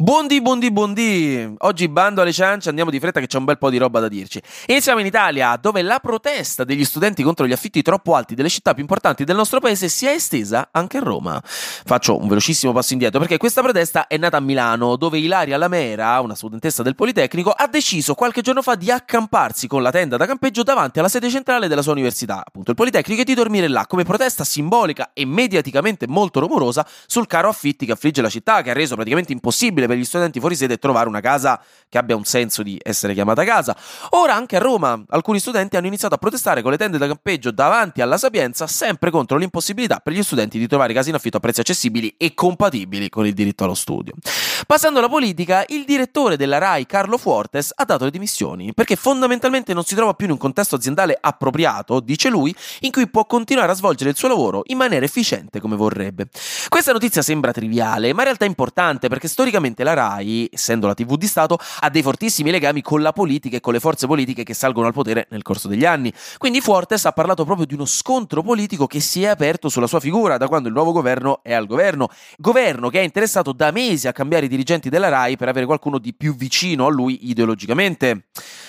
Buondì, 0.00 0.40
buondì, 0.40 0.70
buondì! 0.70 1.54
Oggi 1.58 1.86
bando 1.86 2.22
alle 2.22 2.32
ciance, 2.32 2.70
andiamo 2.70 2.90
di 2.90 2.98
fretta 2.98 3.20
che 3.20 3.26
c'è 3.26 3.36
un 3.36 3.44
bel 3.44 3.58
po' 3.58 3.68
di 3.68 3.76
roba 3.76 4.00
da 4.00 4.08
dirci. 4.08 4.40
Iniziamo 4.68 4.98
in 4.98 5.04
Italia, 5.04 5.58
dove 5.60 5.82
la 5.82 5.98
protesta 5.98 6.64
degli 6.64 6.86
studenti 6.86 7.22
contro 7.22 7.46
gli 7.46 7.52
affitti 7.52 7.82
troppo 7.82 8.14
alti 8.14 8.34
delle 8.34 8.48
città 8.48 8.72
più 8.72 8.80
importanti 8.80 9.24
del 9.24 9.36
nostro 9.36 9.60
paese 9.60 9.90
si 9.90 10.06
è 10.06 10.12
estesa 10.12 10.70
anche 10.72 10.96
a 10.96 11.00
Roma. 11.00 11.38
Faccio 11.44 12.18
un 12.18 12.28
velocissimo 12.28 12.72
passo 12.72 12.94
indietro 12.94 13.18
perché 13.18 13.36
questa 13.36 13.60
protesta 13.60 14.06
è 14.06 14.16
nata 14.16 14.38
a 14.38 14.40
Milano, 14.40 14.96
dove 14.96 15.18
Ilaria 15.18 15.58
Lamera, 15.58 16.18
una 16.20 16.34
studentessa 16.34 16.82
del 16.82 16.94
Politecnico, 16.94 17.50
ha 17.50 17.66
deciso 17.66 18.14
qualche 18.14 18.40
giorno 18.40 18.62
fa 18.62 18.76
di 18.76 18.90
accamparsi 18.90 19.66
con 19.66 19.82
la 19.82 19.90
tenda 19.90 20.16
da 20.16 20.24
campeggio 20.24 20.62
davanti 20.62 20.98
alla 20.98 21.10
sede 21.10 21.28
centrale 21.28 21.68
della 21.68 21.82
sua 21.82 21.92
università, 21.92 22.42
appunto 22.42 22.70
il 22.70 22.76
Politecnico, 22.78 23.20
e 23.20 23.24
di 23.24 23.34
dormire 23.34 23.68
là 23.68 23.84
come 23.86 24.04
protesta 24.04 24.44
simbolica 24.44 25.10
e 25.12 25.26
mediaticamente 25.26 26.06
molto 26.08 26.40
rumorosa 26.40 26.86
sul 27.06 27.26
caro 27.26 27.50
affitti 27.50 27.84
che 27.84 27.92
affligge 27.92 28.22
la 28.22 28.30
città, 28.30 28.62
che 28.62 28.70
ha 28.70 28.72
reso 28.72 28.94
praticamente 28.94 29.34
impossibile 29.34 29.88
per 29.90 29.98
gli 29.98 30.04
studenti 30.04 30.38
fuori 30.38 30.54
sede 30.54 30.78
trovare 30.78 31.08
una 31.08 31.18
casa 31.18 31.60
che 31.88 31.98
abbia 31.98 32.14
un 32.14 32.24
senso 32.24 32.62
di 32.62 32.80
essere 32.80 33.12
chiamata 33.12 33.42
casa. 33.42 33.76
Ora 34.10 34.34
anche 34.34 34.54
a 34.54 34.60
Roma 34.60 35.02
alcuni 35.08 35.40
studenti 35.40 35.76
hanno 35.76 35.88
iniziato 35.88 36.14
a 36.14 36.18
protestare 36.18 36.62
con 36.62 36.70
le 36.70 36.76
tende 36.76 36.96
da 36.96 37.08
campeggio 37.08 37.50
davanti 37.50 38.00
alla 38.00 38.16
Sapienza, 38.16 38.68
sempre 38.68 39.10
contro 39.10 39.36
l'impossibilità 39.36 39.98
per 39.98 40.12
gli 40.12 40.22
studenti 40.22 40.60
di 40.60 40.68
trovare 40.68 40.92
case 40.92 41.08
in 41.08 41.16
affitto 41.16 41.38
a 41.38 41.40
prezzi 41.40 41.60
accessibili 41.60 42.14
e 42.16 42.34
compatibili 42.34 43.08
con 43.08 43.26
il 43.26 43.34
diritto 43.34 43.64
allo 43.64 43.74
studio. 43.74 44.14
Passando 44.66 44.98
alla 44.98 45.08
politica, 45.08 45.64
il 45.68 45.84
direttore 45.84 46.36
della 46.36 46.58
RAI, 46.58 46.86
Carlo 46.86 47.16
Fuortes, 47.16 47.72
ha 47.74 47.84
dato 47.84 48.04
le 48.04 48.10
dimissioni 48.10 48.72
perché 48.74 48.94
fondamentalmente 48.94 49.72
non 49.72 49.84
si 49.84 49.94
trova 49.94 50.14
più 50.14 50.26
in 50.26 50.32
un 50.32 50.38
contesto 50.38 50.76
aziendale 50.76 51.16
appropriato, 51.18 52.00
dice 52.00 52.28
lui, 52.28 52.54
in 52.80 52.90
cui 52.90 53.08
può 53.08 53.24
continuare 53.24 53.72
a 53.72 53.74
svolgere 53.74 54.10
il 54.10 54.16
suo 54.16 54.28
lavoro 54.28 54.62
in 54.66 54.76
maniera 54.76 55.04
efficiente 55.04 55.60
come 55.60 55.76
vorrebbe. 55.76 56.28
Questa 56.68 56.92
notizia 56.92 57.22
sembra 57.22 57.52
triviale, 57.52 58.12
ma 58.12 58.20
in 58.20 58.26
realtà 58.26 58.44
è 58.44 58.48
importante 58.48 59.08
perché 59.08 59.28
storicamente 59.28 59.82
la 59.82 59.94
RAI, 59.94 60.50
essendo 60.52 60.86
la 60.86 60.94
TV 60.94 61.16
di 61.16 61.26
Stato, 61.26 61.58
ha 61.80 61.88
dei 61.88 62.02
fortissimi 62.02 62.50
legami 62.50 62.82
con 62.82 63.02
la 63.02 63.12
politica 63.12 63.56
e 63.56 63.60
con 63.60 63.72
le 63.72 63.80
forze 63.80 64.06
politiche 64.06 64.44
che 64.44 64.54
salgono 64.54 64.86
al 64.86 64.92
potere 64.92 65.26
nel 65.30 65.42
corso 65.42 65.68
degli 65.68 65.84
anni. 65.84 66.12
Quindi 66.38 66.60
Fuertes 66.60 67.06
ha 67.06 67.12
parlato 67.12 67.44
proprio 67.44 67.66
di 67.66 67.74
uno 67.74 67.86
scontro 67.86 68.42
politico 68.42 68.86
che 68.86 69.00
si 69.00 69.22
è 69.22 69.28
aperto 69.28 69.68
sulla 69.68 69.86
sua 69.86 70.00
figura 70.00 70.36
da 70.36 70.48
quando 70.48 70.68
il 70.68 70.74
nuovo 70.74 70.92
governo 70.92 71.40
è 71.42 71.54
al 71.54 71.66
governo. 71.66 72.08
Governo 72.36 72.90
che 72.90 73.00
è 73.00 73.04
interessato 73.04 73.52
da 73.52 73.70
mesi 73.70 74.06
a 74.06 74.12
cambiare 74.12 74.48
dirigenti 74.50 74.90
della 74.90 75.08
RAI 75.08 75.36
per 75.36 75.48
avere 75.48 75.64
qualcuno 75.64 75.98
di 75.98 76.12
più 76.12 76.34
vicino 76.34 76.86
a 76.86 76.90
lui 76.90 77.30
ideologicamente. 77.30 78.24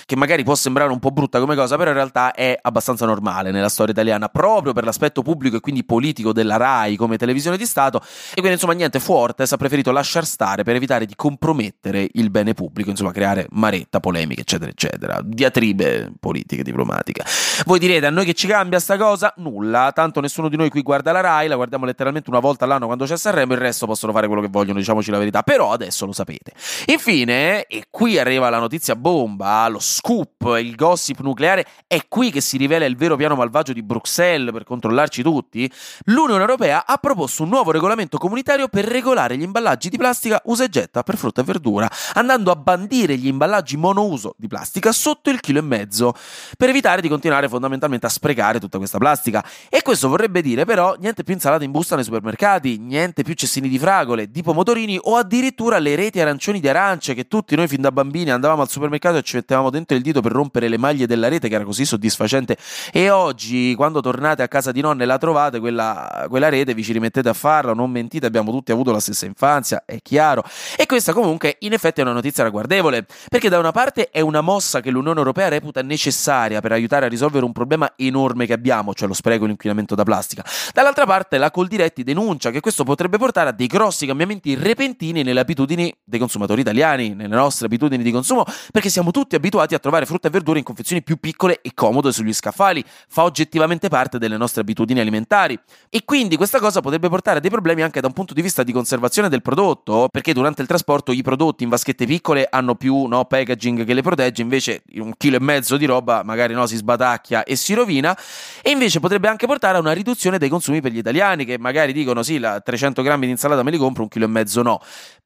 Che 0.06 0.16
magari 0.16 0.44
può 0.44 0.56
sembrare 0.56 0.92
un 0.92 1.00
po' 1.00 1.12
brutta 1.12 1.40
come 1.40 1.56
cosa, 1.56 1.78
però 1.78 1.90
in 1.90 1.96
realtà 1.96 2.34
è 2.34 2.58
abbastanza 2.62 3.06
normale 3.06 3.52
nella 3.52 3.70
storia 3.70 3.94
italiana, 3.94 4.28
proprio 4.28 4.74
per 4.74 4.84
l'aspetto 4.84 5.22
pubblico 5.22 5.58
e 5.58 5.60
quindi 5.60 5.86
politico 5.86 6.34
della 6.34 6.58
RAI 6.58 6.96
come 6.98 7.18
televisione 7.18 7.56
di 7.58 7.66
Stato. 7.66 8.00
E 8.00 8.36
quindi 8.36 8.54
insomma 8.54 8.74
niente, 8.74 9.00
Fuertes 9.00 9.52
ha 9.52 9.58
preferito 9.58 9.92
lasciar 9.92 10.26
stare 10.26 10.64
per 10.64 10.76
evitare 10.76 11.06
di 11.06 11.16
compromettere 11.16 12.10
il 12.14 12.30
bene 12.30 12.54
pubblico, 12.54 12.90
insomma 12.90 13.12
creare 13.12 13.48
maretta, 13.52 14.00
polemiche, 14.00 14.42
eccetera, 14.42 14.70
eccetera, 14.70 15.22
diatribe 15.24 16.12
politiche, 16.20 16.64
diplomatiche. 16.64 17.24
Voi 17.66 17.80
direte, 17.80 18.06
a 18.06 18.10
noi 18.10 18.26
che 18.26 18.34
ci 18.34 18.48
cambia 18.48 18.80
sta 18.80 18.98
cosa? 18.98 19.34
Nulla, 19.38 19.92
tanto 19.94 20.20
nessuno 20.20 20.50
di 20.50 20.58
noi 20.58 20.70
qui 20.70 20.82
guarda 20.82 21.12
la 21.12 21.22
RAI, 21.22 21.48
la 21.48 21.56
guardiamo 21.56 21.86
letteralmente 21.86 22.30
una 22.30 22.40
volta 22.40 22.66
all'anno 22.66 22.86
quando 22.86 23.06
c'è 23.06 23.18
Sanremo, 23.18 23.54
il 23.54 23.60
resto 23.60 23.86
possono 23.86 24.12
fare 24.12 24.28
quello 24.28 24.42
che 24.42 24.50
vogliono, 24.50 24.80
diciamoci 24.80 25.10
la 25.12 25.18
verità, 25.18 25.44
però 25.44 25.71
adesso 25.72 26.06
lo 26.06 26.14
sapete. 26.14 26.54
Infine, 26.88 27.66
e 27.66 27.86
qui 27.90 28.18
arriva 28.18 28.50
la 28.50 28.60
notizia 28.60 28.96
bomba, 28.96 29.68
lo 29.68 29.80
scoop, 29.80 30.58
il 30.60 30.76
gossip 30.76 31.20
nucleare, 31.20 31.66
è 31.88 32.02
qui 32.08 32.32
che 32.32 32.42
si 32.42 32.58
rivela 32.58 32.86
il 32.86 32.96
vero 32.96 33.16
piano 33.16 33.36
malvagio 33.36 33.74
di 33.74 33.84
Bruxelles 33.84 34.52
per 34.52 34.64
controllarci 34.64 35.22
tutti, 35.22 35.72
l'Unione 36.06 36.42
Europea 36.42 36.86
ha 36.86 36.98
proposto 36.98 37.44
un 37.44 37.50
nuovo 37.50 37.72
regolamento 37.72 38.18
comunitario 38.18 38.68
per 38.68 38.86
regolare 38.86 39.38
gli 39.38 39.44
imballaggi 39.44 39.90
di 39.90 39.98
plastica 39.98 40.42
usa 40.46 40.64
e 40.64 40.70
getta 40.70 41.04
per 41.04 41.18
frutta 41.18 41.42
e 41.42 41.44
verdura, 41.44 41.90
andando 42.14 42.52
a 42.52 42.56
bandire 42.56 43.18
gli 43.18 43.28
imballaggi 43.28 43.78
monouso 43.78 44.36
di 44.38 44.48
plastica 44.48 44.92
sotto 44.92 45.30
il 45.30 45.40
chilo 45.40 45.60
e 45.60 45.64
mezzo, 45.64 46.14
per 46.58 46.70
evitare 46.70 47.02
di 47.02 47.08
continuare 47.08 47.48
fondamentalmente 47.48 48.06
a 48.06 48.10
sprecare 48.10 48.60
tutta 48.60 48.78
questa 48.78 48.98
plastica. 48.98 49.44
E 49.70 49.82
questo 49.82 50.10
vorrebbe 50.10 50.42
dire 50.42 50.66
però 50.66 50.96
niente 51.00 51.24
più 51.24 51.34
insalata 51.34 51.64
in 51.64 51.72
busta 51.72 51.96
nei 51.96 52.04
supermercati, 52.04 52.78
niente 52.78 53.24
più 53.24 53.34
cestini 53.34 53.70
di 53.70 53.80
fragole, 53.80 54.30
di 54.30 54.42
pomodorini 54.42 55.00
o 55.02 55.16
addirittura 55.16 55.61
le 55.70 55.96
reti 55.96 56.20
arancioni 56.20 56.60
di 56.60 56.68
arance 56.68 57.14
che 57.14 57.28
tutti 57.28 57.56
noi 57.56 57.68
fin 57.68 57.82
da 57.82 57.92
bambini 57.92 58.32
andavamo 58.32 58.62
al 58.62 58.70
supermercato 58.70 59.18
e 59.18 59.22
ci 59.22 59.36
mettevamo 59.36 59.70
dentro 59.70 59.96
il 59.96 60.04
dito 60.04 60.22
per 60.22 60.32
rompere 60.32 60.68
le 60.68 60.78
maglie 60.78 61.08
della 61.08 61.28
rete 61.28 61.48
che 61.48 61.56
era 61.56 61.64
così 61.64 61.86
soddisfacente 61.86 62.58
e 62.92 63.10
oggi 63.10 63.74
quando 63.76 64.02
tornate 64.02 64.44
a 64.44 64.48
casa 64.48 64.72
di 64.72 64.82
nonna 64.82 65.04
e 65.04 65.06
la 65.06 65.18
trovate 65.18 65.60
quella, 65.60 66.26
quella 66.30 66.50
rete 66.50 66.74
vi 66.74 66.84
ci 66.84 66.94
rimettete 66.94 67.30
a 67.30 67.34
farla, 67.34 67.74
non 67.74 67.90
mentite, 67.92 68.26
abbiamo 68.26 68.52
tutti 68.52 68.72
avuto 68.72 68.92
la 68.92 69.00
stessa 69.00 69.26
infanzia, 69.26 69.84
è 69.86 70.00
chiaro. 70.02 70.44
E 70.78 70.86
questa 70.86 71.14
comunque 71.14 71.58
in 71.60 71.74
effetti 71.74 72.00
è 72.00 72.04
una 72.04 72.14
notizia 72.14 72.44
ragguardevole, 72.44 73.06
perché 73.30 73.50
da 73.50 73.60
una 73.60 73.72
parte 73.72 74.10
è 74.10 74.22
una 74.22 74.42
mossa 74.42 74.82
che 74.82 74.90
l'Unione 74.90 75.20
Europea 75.20 75.48
reputa 75.50 75.82
necessaria 75.82 76.62
per 76.62 76.72
aiutare 76.72 77.06
a 77.06 77.10
risolvere 77.10 77.46
un 77.46 77.52
problema 77.52 77.94
enorme 77.96 78.46
che 78.46 78.54
abbiamo, 78.54 78.94
cioè 78.94 79.08
lo 79.08 79.14
spreco 79.14 79.46
e 79.46 79.48
l'inquinamento 79.48 79.96
da 79.96 80.04
plastica. 80.04 80.44
Dall'altra 80.74 81.06
parte 81.06 81.38
la 81.38 81.52
Coldiretti 81.52 82.04
denuncia 82.04 82.52
che 82.52 82.60
questo 82.60 82.84
potrebbe 82.84 83.18
portare 83.18 83.50
a 83.50 83.52
dei 83.52 83.68
grossi 83.68 84.06
cambiamenti 84.06 84.56
repentini 84.56 85.24
nelle 85.24 85.40
abitudini 85.52 85.94
dei 86.04 86.20
consumatori 86.20 86.62
italiani, 86.62 87.14
nelle 87.14 87.36
nostre 87.36 87.66
abitudini 87.66 88.04
di 88.04 88.12
consumo, 88.12 88.46
perché 88.72 88.90
siamo 88.90 89.12
tutti 89.12 89.36
abituati 89.36 89.76
a 89.76 89.80
trovare 89.80 90.06
frutta 90.06 90.28
e 90.28 90.32
verdura 90.32 90.58
in 90.58 90.64
confezioni 90.64 91.04
più 91.04 91.18
piccole 91.18 91.60
e 91.62 91.72
comode 91.74 92.12
sugli 92.12 92.34
scaffali, 92.34 92.84
fa 93.08 93.24
oggettivamente 93.24 93.90
parte 93.90 94.18
delle 94.18 94.38
nostre 94.38 94.62
abitudini 94.62 95.00
alimentari. 95.00 95.60
E 95.90 96.04
quindi 96.06 96.38
questa 96.38 96.60
cosa 96.60 96.80
potrebbe 96.82 97.10
portare 97.10 97.38
a 97.38 97.42
dei 97.42 97.50
problemi 97.50 97.82
anche 97.82 98.02
da 98.02 98.08
un 98.08 98.14
punto 98.14 98.34
di 98.34 98.42
vista 98.42 98.64
di 98.64 98.72
conservazione 98.72 99.30
del 99.30 99.42
prodotto, 99.42 100.08
perché 100.10 100.34
durante 100.34 100.62
il 100.62 100.68
trasporto 100.68 101.12
i 101.12 101.22
prodotti 101.22 101.64
in 101.64 101.70
vaschette 101.70 102.06
piccole 102.06 102.48
hanno 102.50 102.76
più 102.76 103.06
no, 103.06 103.26
packaging 103.26 103.86
che 103.86 103.94
le 103.94 104.02
protegge, 104.02 104.42
invece 104.42 104.84
un 104.96 105.14
chilo 105.18 105.36
e 105.36 105.42
mezzo 105.42 105.78
di 105.78 105.86
roba 105.86 106.24
magari 106.24 106.54
no, 106.54 106.66
si 106.66 106.78
sbatacchia 106.78 107.44
e 107.44 107.56
si 107.56 107.74
rovina, 107.74 108.18
e 108.62 108.72
invece 108.72 109.00
potrebbe 109.00 109.28
anche 109.28 109.46
portare 109.46 109.78
a 109.78 109.80
una 109.80 109.92
riduzione 109.92 110.38
dei 110.38 110.50
consumi 110.50 110.82
per 110.82 110.92
gli 110.92 110.98
italiani 110.98 111.46
che 111.46 111.58
magari 111.58 111.94
dicono 111.94 112.24
sì, 112.24 112.40
la 112.40 112.60
300 112.60 113.02
grammi 113.02 113.26
di 113.26 113.32
insalata 113.32 113.64
me 113.64 113.72
li 113.72 113.78
compro, 113.78 114.04
un 114.04 114.10
chilo 114.10 114.26
e 114.26 114.30
mezzo 114.30 114.62
no. 114.62 114.80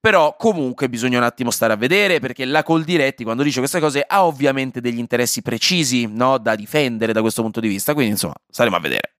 Però 0.06 0.36
comunque 0.38 0.88
bisogna 0.88 1.18
un 1.18 1.24
attimo 1.24 1.50
stare 1.50 1.74
a 1.74 1.76
vedere 1.76 2.20
perché 2.20 2.46
la 2.46 2.62
Coldiretti 2.62 3.24
quando 3.24 3.42
dice 3.42 3.58
queste 3.58 3.80
cose 3.80 4.06
ha 4.08 4.24
ovviamente 4.24 4.80
degli 4.80 5.00
interessi 5.00 5.42
precisi 5.42 6.06
no, 6.06 6.38
da 6.38 6.54
difendere 6.54 7.12
da 7.12 7.22
questo 7.22 7.42
punto 7.42 7.60
di 7.60 7.68
vista, 7.68 7.96
quindi 7.96 8.12
insomma 8.12 8.36
staremo 8.48 8.76
a 8.76 8.80
vedere. 8.80 9.15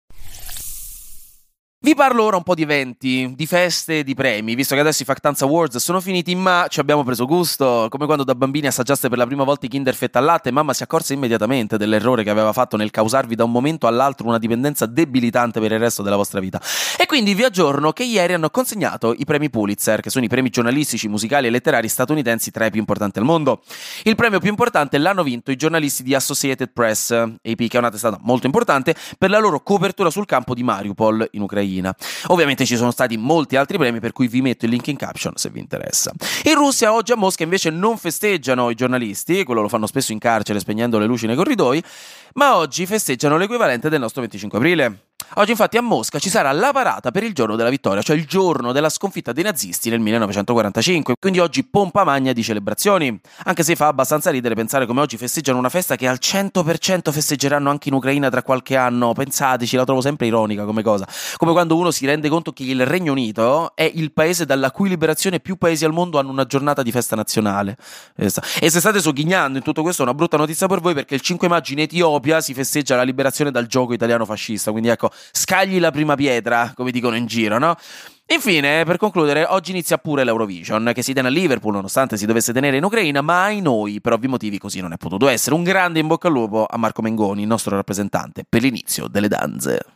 Vi 1.86 1.94
parlo 1.94 2.24
ora 2.24 2.36
un 2.36 2.42
po' 2.42 2.56
di 2.56 2.64
eventi, 2.64 3.32
di 3.36 3.46
feste, 3.46 4.04
di 4.04 4.16
premi, 4.16 4.56
visto 4.56 4.74
che 4.74 4.82
adesso 4.82 5.04
i 5.04 5.06
Factanza 5.06 5.46
Awards 5.46 5.78
sono 5.78 6.02
finiti, 6.02 6.34
ma 6.34 6.66
ci 6.68 6.80
abbiamo 6.80 7.04
preso 7.04 7.28
gusto, 7.28 7.86
come 7.92 8.08
quando 8.08 8.24
da 8.24 8.34
bambini 8.34 8.66
assaggiaste 8.66 9.08
per 9.08 9.20
la 9.20 9.28
prima 9.28 9.44
volta 9.44 9.68
i 9.68 9.70
Kinder 9.70 9.94
Fetta 9.94 10.18
al 10.18 10.26
latte 10.26 10.50
mamma 10.50 10.74
si 10.74 10.82
accorse 10.82 11.14
immediatamente 11.14 11.78
dell'errore 11.78 12.24
che 12.24 12.32
aveva 12.32 12.54
fatto 12.54 12.76
nel 12.76 12.90
causarvi 12.90 13.36
da 13.36 13.44
un 13.44 13.52
momento 13.52 13.86
all'altro 13.86 14.26
una 14.26 14.40
dipendenza 14.40 14.88
debilitante 14.88 15.60
per 15.60 15.74
il 15.74 15.78
resto 15.78 16.02
della 16.02 16.16
vostra 16.16 16.40
vita. 16.40 16.60
E 16.98 17.06
quindi 17.06 17.36
vi 17.36 17.44
aggiorno 17.44 17.94
che 17.94 18.04
ieri 18.04 18.34
hanno 18.34 18.50
consegnato 18.50 19.14
i 19.16 19.24
premi 19.24 19.52
Pulitzer, 19.52 20.02
che 20.02 20.10
sono 20.10 20.26
i 20.26 20.28
premi 20.28 20.50
giornalistici, 20.50 21.08
musicali 21.08 21.46
e 21.46 21.50
letterari 21.52 21.88
statunitensi 21.88 22.50
tra 22.50 22.66
i 22.66 22.72
più 22.72 22.80
importanti 22.80 23.20
al 23.20 23.26
mondo. 23.26 23.62
Il 24.06 24.16
premio 24.16 24.40
più 24.40 24.50
importante 24.50 24.98
l'hanno 24.98 25.22
vinto 25.22 25.52
i 25.52 25.56
giornalisti 25.56 26.02
di 26.02 26.16
Associated 26.16 26.72
Press, 26.74 27.12
AP, 27.12 27.38
che 27.44 27.74
è 27.74 27.78
una 27.78 27.92
testata 27.92 28.18
molto 28.22 28.48
importante, 28.48 28.96
per 29.20 29.30
la 29.30 29.38
loro 29.38 29.60
copertura 29.60 30.10
sul 30.10 30.26
campo 30.26 30.56
di 30.56 30.64
Mariupol 30.64 31.28
in 31.34 31.42
Ucraina. 31.44 31.74
Ovviamente 32.28 32.66
ci 32.66 32.78
sono 32.78 32.92
stati 32.92 33.18
molti 33.18 33.56
altri 33.56 33.78
premi 33.78 34.00
per 34.00 34.12
cui 34.12 34.28
vi 34.28 34.42
metto 34.42 34.66
il 34.66 34.72
link 34.72 34.88
in 34.88 34.98
caption 34.98 35.34
se 35.36 35.50
vi 35.50 35.60
interessa. 35.60 36.12
In 36.44 36.56
Russia 36.56 36.94
oggi 36.94 37.12
a 37.12 37.16
Mosca 37.16 37.44
invece 37.44 37.70
non 37.70 37.98
festeggiano 37.98 38.70
i 38.70 38.76
giornalisti, 38.76 39.44
quello 39.44 39.62
lo 39.62 39.70
fanno 39.70 39.88
spesso 39.88 40.12
in 40.12 40.20
carcere 40.20 40.60
spegnendo 40.60 41.00
le 41.00 41.06
luci 41.06 41.26
nei 41.26 41.36
corridoi, 41.36 41.84
ma 42.34 42.58
oggi 42.58 42.86
festeggiano 42.86 43.38
l'equivalente 43.38 43.90
del 43.90 44.00
nostro 44.00 44.22
25 44.22 44.58
aprile. 44.58 45.00
Oggi 45.34 45.52
infatti 45.52 45.76
a 45.76 45.82
Mosca 45.82 46.18
ci 46.18 46.30
sarà 46.30 46.52
la 46.54 46.72
parata 46.72 47.12
per 47.12 47.24
il 47.24 47.34
giorno 47.34 47.58
della 47.58 47.70
vittoria, 47.70 48.02
cioè 48.02 48.16
il 48.16 48.26
giorno 48.26 48.72
della 48.72 48.88
sconfitta 48.88 49.34
dei 49.34 49.44
nazisti 49.44 49.90
nel 49.90 50.00
1945, 50.00 51.16
quindi 51.20 51.40
oggi 51.40 51.66
pompa 51.66 52.06
magna 52.06 52.32
di 52.32 52.42
celebrazioni, 52.42 53.20
anche 53.44 53.64
se 53.64 53.76
fa 53.76 53.88
abbastanza 53.88 54.30
ridere 54.30 54.56
pensare 54.56 54.86
come 54.86 55.02
oggi 55.02 55.18
festeggiano 55.18 55.58
una 55.58 55.68
festa 55.68 55.98
che 55.98 56.08
al 56.08 56.20
100% 56.22 57.12
festeggeranno 57.12 57.70
anche 57.70 57.90
in 57.90 57.96
Ucraina 57.96 58.30
tra 58.30 58.44
qualche 58.44 58.78
anno, 58.78 59.12
pensateci, 59.12 59.76
la 59.76 59.84
trovo 59.84 60.00
sempre 60.00 60.28
ironica 60.28 60.64
come 60.64 60.82
cosa, 60.82 61.06
come 61.36 61.52
quando 61.52 61.76
uno 61.76 61.92
si 61.92 62.06
rende 62.06 62.30
conto 62.30 62.54
che 62.54 62.64
il 62.64 62.86
Regno 62.86 63.12
Unito 63.12 63.76
è 63.76 63.92
il 63.94 64.14
paese 64.14 64.46
dalla 64.46 64.72
cui 64.72 64.88
liberazione 64.88 65.42
più 65.42 65.58
paesi 65.58 65.84
al 65.84 65.92
mondo 65.92 66.18
hanno 66.18 66.32
una 66.32 66.46
giornata 66.46 66.82
di 66.82 66.92
festa 66.92 67.16
nazionale. 67.18 67.76
E 68.16 68.30
se 68.30 68.80
state 68.80 69.02
sogghignando 69.02 69.58
in 69.58 69.64
tutto 69.64 69.82
questo 69.82 70.04
è 70.04 70.06
una 70.06 70.14
brutta 70.14 70.38
notizia 70.38 70.68
per 70.68 70.80
voi 70.80 70.94
perché 70.94 71.16
il 71.16 71.22
5 71.22 71.50
maggio 71.50 71.74
in 71.74 71.80
Etiopia 71.80 72.40
si 72.40 72.54
festeggia 72.54 72.96
la 72.96 73.04
liberazione 73.04 73.52
dal 73.52 73.68
gioco 73.68 73.92
italiano 73.92 74.24
fascista, 74.24 74.72
quindi 74.72 74.90
ecco, 74.90 75.12
scagli 75.32 75.80
la 75.80 75.92
prima 75.92 76.16
pietra, 76.16 76.74
come 76.76 76.92
dicono 76.92 77.16
in 77.16 77.26
giro, 77.26 77.58
no? 77.58 77.76
Infine, 78.28 78.84
per 78.86 78.98
concludere, 78.98 79.46
oggi 79.48 79.70
inizia 79.70 80.00
pure 80.00 80.24
l'Eurovision, 80.24 80.92
che 80.96 81.04
si 81.04 81.14
tiene 81.14 81.28
a 81.28 81.32
Liverpool 81.32 81.74
nonostante 81.74 82.18
si 82.18 82.26
dovesse 82.26 82.54
tenere 82.54 82.78
in 82.78 82.84
Ucraina, 82.84 83.22
ma 83.22 83.44
ai 83.44 83.62
noi, 83.62 84.02
per 84.02 84.14
ovvi 84.14 84.28
motivi, 84.28 84.58
così 84.58 84.82
non 84.82 84.94
è 84.94 84.98
potuto 84.98 85.28
essere. 85.28 85.56
Un 85.56 85.64
grande 85.64 86.00
in 86.00 86.08
bocca 86.08 86.28
al 86.28 86.34
lupo 86.34 86.66
a 86.68 86.78
Marco 86.78 87.04
Mengoni, 87.04 87.42
il 87.42 87.48
nostro 87.48 87.76
rappresentante, 87.76 88.44
per 88.48 88.64
l'inizio 88.64 89.08
delle 89.08 89.28
danze. 89.28 89.95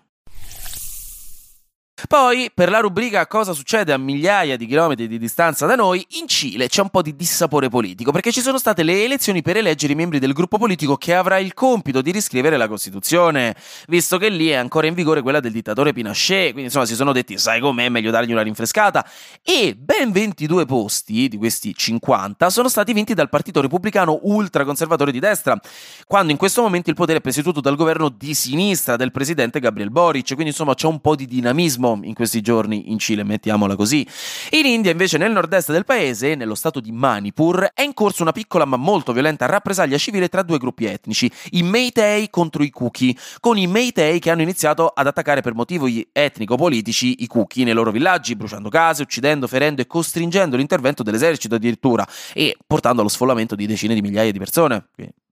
Poi, 2.09 2.49
per 2.51 2.71
la 2.71 2.79
rubrica 2.79 3.27
Cosa 3.27 3.53
succede 3.53 3.93
a 3.93 3.97
migliaia 3.99 4.57
di 4.57 4.65
chilometri 4.65 5.07
di 5.07 5.19
distanza 5.19 5.67
da 5.67 5.75
noi, 5.75 6.03
in 6.19 6.27
Cile 6.27 6.67
c'è 6.67 6.81
un 6.81 6.89
po' 6.89 7.03
di 7.03 7.15
dissapore 7.15 7.69
politico, 7.69 8.11
perché 8.11 8.31
ci 8.31 8.41
sono 8.41 8.57
state 8.57 8.81
le 8.81 9.03
elezioni 9.03 9.43
per 9.43 9.57
eleggere 9.57 9.93
i 9.93 9.95
membri 9.95 10.17
del 10.17 10.33
gruppo 10.33 10.57
politico 10.57 10.97
che 10.97 11.13
avrà 11.13 11.37
il 11.37 11.53
compito 11.53 12.01
di 12.01 12.09
riscrivere 12.09 12.57
la 12.57 12.67
Costituzione, 12.67 13.55
visto 13.89 14.17
che 14.17 14.29
lì 14.29 14.47
è 14.47 14.55
ancora 14.55 14.87
in 14.87 14.95
vigore 14.95 15.21
quella 15.21 15.39
del 15.39 15.51
dittatore 15.51 15.93
Pinochet, 15.93 16.45
quindi 16.45 16.63
insomma 16.63 16.87
si 16.87 16.95
sono 16.95 17.11
detti, 17.11 17.37
sai 17.37 17.59
com'è, 17.59 17.89
meglio 17.89 18.09
dargli 18.09 18.31
una 18.31 18.41
rinfrescata, 18.41 19.07
e 19.43 19.75
ben 19.77 20.11
22 20.11 20.65
posti 20.65 21.27
di 21.27 21.37
questi 21.37 21.75
50 21.75 22.49
sono 22.49 22.69
stati 22.69 22.91
vinti 22.91 23.13
dal 23.13 23.29
partito 23.29 23.61
repubblicano 23.61 24.21
ultraconservatore 24.23 25.11
di 25.11 25.19
destra, 25.19 25.59
quando 26.07 26.31
in 26.31 26.39
questo 26.39 26.63
momento 26.63 26.89
il 26.89 26.95
potere 26.95 27.19
è 27.19 27.21
presieduto 27.21 27.61
dal 27.61 27.75
governo 27.75 28.09
di 28.09 28.33
sinistra 28.33 28.95
del 28.95 29.11
presidente 29.11 29.59
Gabriel 29.59 29.91
Boric, 29.91 30.29
quindi 30.29 30.47
insomma 30.47 30.73
c'è 30.73 30.87
un 30.87 30.99
po' 30.99 31.15
di 31.15 31.27
dinamismo 31.27 31.97
in 32.03 32.13
questi 32.13 32.41
giorni 32.41 32.91
in 32.91 32.99
Cile, 32.99 33.23
mettiamola 33.23 33.75
così. 33.75 34.07
In 34.51 34.65
India, 34.65 34.91
invece, 34.91 35.17
nel 35.17 35.31
nord-est 35.31 35.71
del 35.71 35.85
paese, 35.85 36.35
nello 36.35 36.55
stato 36.55 36.79
di 36.79 36.91
Manipur, 36.91 37.71
è 37.73 37.81
in 37.81 37.93
corso 37.93 38.21
una 38.21 38.31
piccola 38.31 38.65
ma 38.65 38.77
molto 38.77 39.13
violenta 39.13 39.45
rappresaglia 39.45 39.97
civile 39.97 40.29
tra 40.29 40.43
due 40.43 40.57
gruppi 40.57 40.85
etnici, 40.85 41.31
i 41.51 41.63
Meitei 41.63 42.29
contro 42.29 42.63
i 42.63 42.69
Kuki, 42.69 43.17
con 43.39 43.57
i 43.57 43.67
Meitei 43.67 44.19
che 44.19 44.29
hanno 44.29 44.41
iniziato 44.41 44.87
ad 44.87 45.07
attaccare 45.07 45.41
per 45.41 45.53
motivi 45.53 46.07
etnico-politici 46.11 47.23
i 47.23 47.27
Kuki 47.27 47.63
nei 47.63 47.73
loro 47.73 47.91
villaggi, 47.91 48.35
bruciando 48.35 48.69
case, 48.69 49.03
uccidendo, 49.03 49.47
ferendo 49.47 49.81
e 49.81 49.87
costringendo 49.87 50.57
l'intervento 50.57 51.03
dell'esercito 51.03 51.55
addirittura 51.55 52.07
e 52.33 52.57
portando 52.65 53.01
allo 53.01 53.09
sfollamento 53.09 53.55
di 53.55 53.65
decine 53.65 53.93
di 53.93 54.01
migliaia 54.01 54.31
di 54.31 54.39
persone 54.39 54.87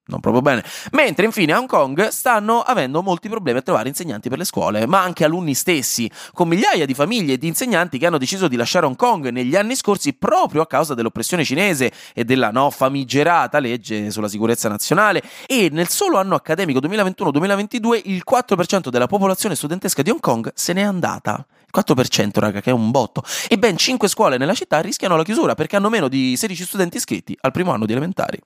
non 0.07 0.19
proprio 0.19 0.41
bene. 0.41 0.63
Mentre 0.91 1.25
infine 1.25 1.53
a 1.53 1.59
Hong 1.59 1.67
Kong 1.67 2.07
stanno 2.09 2.61
avendo 2.61 3.01
molti 3.01 3.29
problemi 3.29 3.59
a 3.59 3.61
trovare 3.61 3.89
insegnanti 3.89 4.29
per 4.29 4.37
le 4.37 4.45
scuole, 4.45 4.85
ma 4.85 5.01
anche 5.01 5.23
alunni 5.23 5.53
stessi, 5.53 6.09
con 6.33 6.47
migliaia 6.47 6.85
di 6.85 6.93
famiglie 6.93 7.33
e 7.33 7.37
di 7.37 7.47
insegnanti 7.47 7.97
che 7.97 8.05
hanno 8.05 8.17
deciso 8.17 8.47
di 8.47 8.55
lasciare 8.55 8.85
Hong 8.85 8.95
Kong 8.95 9.29
negli 9.29 9.55
anni 9.55 9.75
scorsi 9.75 10.13
proprio 10.13 10.61
a 10.61 10.67
causa 10.67 10.93
dell'oppressione 10.93 11.43
cinese 11.43 11.91
e 12.13 12.23
della 12.23 12.51
no 12.51 12.69
famigerata 12.69 13.59
legge 13.59 14.11
sulla 14.11 14.27
sicurezza 14.27 14.69
nazionale 14.69 15.21
e 15.45 15.69
nel 15.71 15.89
solo 15.89 16.17
anno 16.17 16.35
accademico 16.35 16.79
2021-2022 16.79 18.01
il 18.05 18.23
4% 18.29 18.89
della 18.89 19.07
popolazione 19.07 19.55
studentesca 19.55 20.01
di 20.01 20.09
Hong 20.09 20.19
Kong 20.19 20.51
se 20.53 20.73
n'è 20.73 20.81
andata. 20.81 21.45
4% 21.75 22.39
raga, 22.39 22.61
che 22.61 22.69
è 22.69 22.73
un 22.73 22.91
botto. 22.91 23.23
E 23.47 23.57
ben 23.57 23.77
5 23.77 24.07
scuole 24.07 24.37
nella 24.37 24.53
città 24.53 24.79
rischiano 24.79 25.17
la 25.17 25.23
chiusura 25.23 25.53
perché 25.53 25.75
hanno 25.75 25.89
meno 25.89 26.07
di 26.07 26.35
16 26.35 26.63
studenti 26.63 26.97
iscritti 26.97 27.37
al 27.41 27.51
primo 27.51 27.71
anno 27.71 27.85
di 27.85 27.91
elementari. 27.91 28.39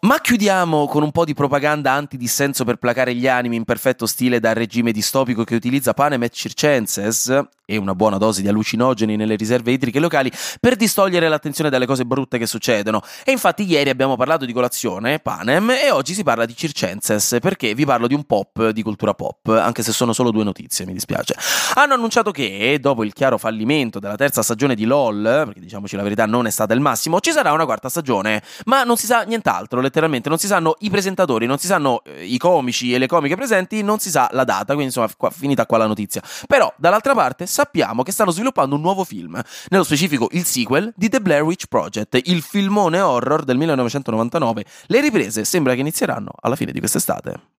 Ma 0.00 0.20
chiudiamo 0.20 0.86
con 0.86 1.02
un 1.02 1.10
po' 1.10 1.24
di 1.24 1.34
propaganda 1.34 1.90
antidissenso 1.90 2.62
per 2.62 2.76
placare 2.76 3.16
gli 3.16 3.26
animi 3.26 3.56
in 3.56 3.64
perfetto 3.64 4.06
stile 4.06 4.38
da 4.38 4.52
regime 4.52 4.92
distopico 4.92 5.42
che 5.42 5.56
utilizza 5.56 5.92
panem 5.92 6.22
et 6.22 6.32
circenses 6.32 7.46
e 7.70 7.76
una 7.76 7.94
buona 7.94 8.16
dose 8.16 8.40
di 8.40 8.48
allucinogeni 8.48 9.16
nelle 9.16 9.34
riserve 9.34 9.72
idriche 9.72 10.00
locali 10.00 10.32
per 10.58 10.74
distogliere 10.76 11.28
l'attenzione 11.28 11.68
dalle 11.68 11.84
cose 11.84 12.06
brutte 12.06 12.38
che 12.38 12.46
succedono. 12.46 13.02
E 13.24 13.32
infatti 13.32 13.64
ieri 13.64 13.90
abbiamo 13.90 14.16
parlato 14.16 14.46
di 14.46 14.54
colazione, 14.54 15.18
panem, 15.18 15.70
e 15.70 15.90
oggi 15.90 16.14
si 16.14 16.22
parla 16.22 16.46
di 16.46 16.56
circenses, 16.56 17.36
perché 17.40 17.74
vi 17.74 17.84
parlo 17.84 18.06
di 18.06 18.14
un 18.14 18.24
pop 18.24 18.70
di 18.70 18.82
cultura 18.82 19.12
pop, 19.12 19.48
anche 19.48 19.82
se 19.82 19.92
sono 19.92 20.14
solo 20.14 20.30
due 20.30 20.44
notizie, 20.44 20.86
mi 20.86 20.94
dispiace. 20.94 21.36
Hanno 21.74 21.92
annunciato 21.92 22.30
che, 22.30 22.78
dopo 22.80 23.04
il 23.04 23.12
chiaro 23.12 23.36
fallimento 23.36 23.98
della 23.98 24.16
terza 24.16 24.42
stagione 24.42 24.74
di 24.74 24.84
LOL, 24.84 25.42
perché 25.44 25.60
diciamoci 25.60 25.94
la 25.94 26.02
verità 26.02 26.24
non 26.24 26.46
è 26.46 26.50
stata 26.50 26.72
il 26.72 26.80
massimo, 26.80 27.20
ci 27.20 27.32
sarà 27.32 27.52
una 27.52 27.66
quarta 27.66 27.90
stagione, 27.90 28.42
ma 28.64 28.82
non 28.84 28.96
si 28.96 29.04
sa 29.04 29.24
nient'altro, 29.24 29.82
letteralmente, 29.88 30.28
non 30.28 30.38
si 30.38 30.46
sanno 30.46 30.76
i 30.80 30.90
presentatori, 30.90 31.46
non 31.46 31.58
si 31.58 31.66
sanno 31.66 32.02
eh, 32.04 32.24
i 32.24 32.38
comici 32.38 32.94
e 32.94 32.98
le 32.98 33.06
comiche 33.06 33.36
presenti, 33.36 33.82
non 33.82 33.98
si 33.98 34.10
sa 34.10 34.28
la 34.32 34.44
data, 34.44 34.74
quindi 34.74 34.84
insomma 34.84 35.08
qua, 35.16 35.30
finita 35.30 35.66
qua 35.66 35.78
la 35.78 35.86
notizia. 35.86 36.22
Però, 36.46 36.72
dall'altra 36.76 37.14
parte, 37.14 37.46
sappiamo 37.46 38.02
che 38.02 38.12
stanno 38.12 38.30
sviluppando 38.30 38.74
un 38.74 38.80
nuovo 38.80 39.04
film, 39.04 39.40
nello 39.68 39.84
specifico 39.84 40.28
il 40.32 40.44
sequel 40.44 40.92
di 40.96 41.08
The 41.08 41.20
Blair 41.20 41.42
Witch 41.42 41.66
Project, 41.66 42.20
il 42.24 42.42
filmone 42.42 43.00
horror 43.00 43.44
del 43.44 43.56
1999. 43.56 44.64
Le 44.86 45.00
riprese 45.00 45.44
sembra 45.44 45.74
che 45.74 45.80
inizieranno 45.80 46.32
alla 46.40 46.56
fine 46.56 46.72
di 46.72 46.78
quest'estate. 46.78 47.57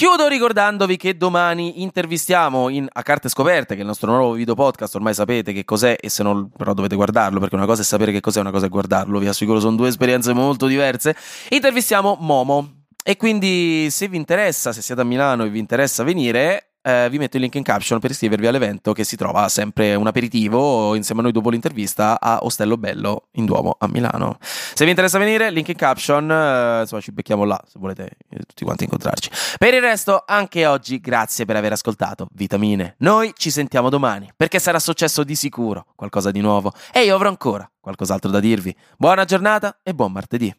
Chiudo 0.00 0.28
ricordandovi 0.28 0.96
che 0.96 1.18
domani 1.18 1.82
intervistiamo 1.82 2.70
in 2.70 2.88
A 2.90 3.02
Carte 3.02 3.28
Scoperte, 3.28 3.74
che 3.74 3.80
è 3.80 3.82
il 3.82 3.86
nostro 3.86 4.10
nuovo 4.10 4.32
video 4.32 4.54
podcast, 4.54 4.94
ormai 4.94 5.12
sapete 5.12 5.52
che 5.52 5.66
cos'è 5.66 5.94
e 6.00 6.08
se 6.08 6.22
non 6.22 6.48
però 6.48 6.72
dovete 6.72 6.96
guardarlo, 6.96 7.38
perché 7.38 7.54
una 7.54 7.66
cosa 7.66 7.82
è 7.82 7.84
sapere 7.84 8.10
che 8.10 8.20
cos'è, 8.20 8.40
una 8.40 8.50
cosa 8.50 8.64
è 8.64 8.70
guardarlo, 8.70 9.18
vi 9.18 9.26
assicuro 9.26 9.60
sono 9.60 9.76
due 9.76 9.88
esperienze 9.88 10.32
molto 10.32 10.66
diverse. 10.68 11.14
Intervistiamo 11.50 12.16
Momo. 12.18 12.84
E 13.04 13.18
quindi 13.18 13.90
se 13.90 14.08
vi 14.08 14.16
interessa, 14.16 14.72
se 14.72 14.80
siete 14.80 15.02
a 15.02 15.04
Milano 15.04 15.44
e 15.44 15.50
vi 15.50 15.58
interessa 15.58 16.02
venire, 16.02 16.69
eh, 16.82 17.08
vi 17.10 17.18
metto 17.18 17.36
il 17.36 17.42
link 17.42 17.54
in 17.54 17.62
caption 17.62 17.98
per 17.98 18.10
iscrivervi 18.10 18.46
all'evento 18.46 18.92
che 18.92 19.04
si 19.04 19.16
trova 19.16 19.48
sempre 19.48 19.94
un 19.94 20.06
aperitivo 20.06 20.94
insieme 20.94 21.20
a 21.20 21.24
noi 21.24 21.32
dopo 21.32 21.50
l'intervista 21.50 22.20
a 22.20 22.38
Ostello 22.42 22.76
Bello 22.76 23.28
in 23.32 23.44
Duomo 23.44 23.76
a 23.78 23.88
Milano. 23.88 24.38
Se 24.40 24.84
vi 24.84 24.90
interessa 24.90 25.18
venire, 25.18 25.50
link 25.50 25.68
in 25.68 25.76
caption, 25.76 26.30
eh, 26.30 26.80
insomma 26.80 27.00
ci 27.00 27.12
becchiamo 27.12 27.44
là 27.44 27.60
se 27.66 27.78
volete 27.78 28.10
eh, 28.28 28.38
tutti 28.46 28.64
quanti 28.64 28.84
incontrarci. 28.84 29.30
Per 29.58 29.74
il 29.74 29.80
resto, 29.80 30.22
anche 30.26 30.66
oggi, 30.66 31.00
grazie 31.00 31.44
per 31.44 31.56
aver 31.56 31.72
ascoltato 31.72 32.28
Vitamine. 32.32 32.94
Noi 32.98 33.32
ci 33.36 33.50
sentiamo 33.50 33.88
domani 33.88 34.30
perché 34.34 34.58
sarà 34.58 34.78
successo 34.78 35.24
di 35.24 35.34
sicuro 35.34 35.86
qualcosa 35.94 36.30
di 36.30 36.40
nuovo 36.40 36.72
e 36.92 37.04
io 37.04 37.14
avrò 37.14 37.28
ancora 37.28 37.70
qualcos'altro 37.80 38.30
da 38.30 38.40
dirvi. 38.40 38.74
Buona 38.96 39.24
giornata 39.24 39.80
e 39.82 39.94
buon 39.94 40.12
martedì. 40.12 40.54